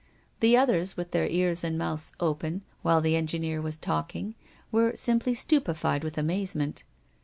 The 0.39 0.57
others, 0.57 0.97
with 0.97 1.11
their 1.11 1.27
ears 1.27 1.63
and 1.63 1.77
mouths 1.77 2.11
open, 2.19 2.63
while 2.81 3.01
the 3.01 3.15
engineer 3.15 3.61
was 3.61 3.77
talking, 3.77 4.33
were 4.71 4.95
simply 4.95 5.35
stupefied 5.35 6.03
with 6.03 6.17
amazement. 6.17 6.83